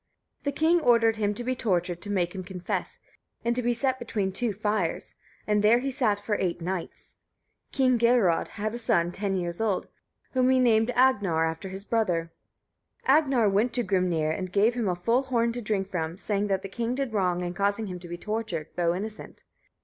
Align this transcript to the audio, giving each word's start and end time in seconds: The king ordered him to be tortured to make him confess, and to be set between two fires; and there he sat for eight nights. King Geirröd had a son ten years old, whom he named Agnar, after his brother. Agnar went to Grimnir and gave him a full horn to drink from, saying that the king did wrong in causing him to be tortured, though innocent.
The 0.41 0.51
king 0.51 0.79
ordered 0.79 1.17
him 1.17 1.35
to 1.35 1.43
be 1.43 1.53
tortured 1.53 2.01
to 2.01 2.09
make 2.09 2.33
him 2.33 2.43
confess, 2.43 2.97
and 3.45 3.55
to 3.55 3.61
be 3.61 3.71
set 3.71 3.99
between 3.99 4.31
two 4.31 4.51
fires; 4.51 5.13
and 5.45 5.61
there 5.61 5.77
he 5.77 5.91
sat 5.91 6.19
for 6.19 6.33
eight 6.39 6.59
nights. 6.59 7.17
King 7.71 7.99
Geirröd 7.99 8.47
had 8.47 8.73
a 8.73 8.79
son 8.79 9.11
ten 9.11 9.35
years 9.35 9.61
old, 9.61 9.89
whom 10.31 10.49
he 10.49 10.57
named 10.57 10.89
Agnar, 10.95 11.45
after 11.45 11.69
his 11.69 11.85
brother. 11.85 12.31
Agnar 13.05 13.47
went 13.47 13.73
to 13.73 13.83
Grimnir 13.83 14.31
and 14.31 14.51
gave 14.51 14.73
him 14.73 14.89
a 14.89 14.95
full 14.95 15.21
horn 15.21 15.51
to 15.51 15.61
drink 15.61 15.85
from, 15.87 16.17
saying 16.17 16.47
that 16.47 16.63
the 16.63 16.67
king 16.67 16.95
did 16.95 17.13
wrong 17.13 17.41
in 17.41 17.53
causing 17.53 17.85
him 17.85 17.99
to 17.99 18.07
be 18.07 18.17
tortured, 18.17 18.69
though 18.75 18.95
innocent. 18.95 19.43